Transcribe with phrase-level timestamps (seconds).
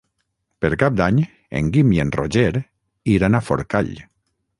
[0.63, 1.19] Per Cap d'Any
[1.59, 2.47] en Guim i en Roger
[3.17, 3.93] iran a Forcall.